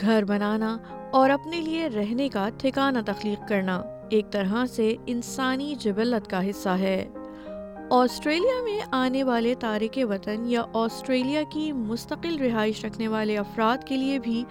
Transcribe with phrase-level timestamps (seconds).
[0.00, 0.78] گھر بنانا
[1.12, 6.68] اور اپنے لیے رہنے کا ٹھکانہ تخلیق کرنا ایک طرح سے انسانی جبلت کا حصہ
[6.68, 7.08] ہے۔
[7.90, 13.96] آسٹریلیا میں آنے والے تارک وطن یا آسٹریلیا کی مستقل رہائش رکھنے والے افراد کے
[13.96, 14.44] لیے بھی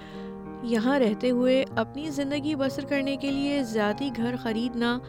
[0.63, 4.99] یہاں رہتے ہوئے اپنی زندگی بسر کرنے کے لیے ذاتی گھر خریدنا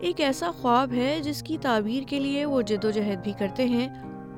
[0.00, 3.64] ایک ایسا خواب ہے جس کی تعبیر کے لیے وہ جد و جہد بھی کرتے
[3.64, 3.88] ہیں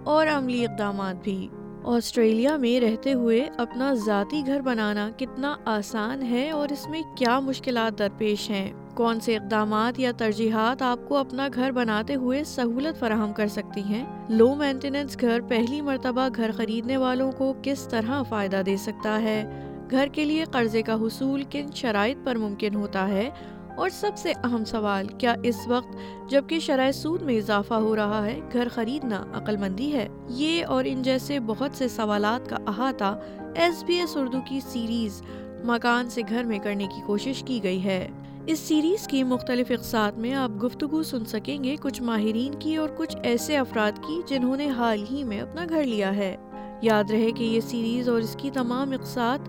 [0.04, 1.48] اور عملی اقدامات بھی۔
[1.84, 7.40] آسٹریلیا میں رہتے ہوئے اپنا ذاتی گھر بنانا کتنا آسان ہے اور اس میں کیا
[7.40, 12.98] مشکلات درپیش ہیں؟ کون سے اقدامات یا ترجیحات آپ کو اپنا گھر بناتے ہوئے سہولت
[12.98, 18.22] فراہم کر سکتی ہیں؟ لو مینٹیننس گھر پہلی مرتبہ گھر خریدنے والوں کو کس طرح
[18.22, 19.50] فائدہ دے سکتا ہے؟
[19.90, 23.30] گھر کے لیے قرضے کا حصول کن شرائط پر ممکن ہوتا ہے؟
[23.76, 25.96] اور سب سے اہم سوال، کیا اس وقت
[26.30, 30.84] جبکہ شرائط سود میں اضافہ ہو رہا ہے، گھر خریدنا عقل مندی ہے؟ یہ اور
[30.86, 33.20] ان جیسے بہت سے سوالات کا احاطہ
[33.54, 35.22] ایس بی ایس اردو کی سیریز
[35.64, 38.08] مکان سے گھر میں کرنے کی کوشش کی گئی ہے۔
[38.46, 42.88] اس سیریز کی مختلف اقساط میں آپ گفتگو سن سکیں گے کچھ ماہرین کی اور
[42.96, 46.36] کچھ ایسے افراد کی جنہوں نے حال ہی میں اپنا گھر لیا ہے۔
[46.82, 49.48] یاد رہے کہ یہ سیریز اور اس کی تمام اقساط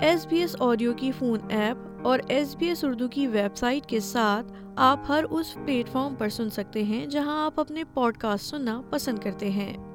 [0.00, 3.86] ایس بی ایس آڈیو کی فون ایپ اور ایس بی ایس اردو کی ویب سائٹ
[3.86, 8.16] کے ساتھ آپ ہر اس پلیٹ فارم پر سن سکتے ہیں جہاں آپ اپنے پوڈ
[8.16, 9.93] کاسٹ سننا پسند کرتے ہیں۔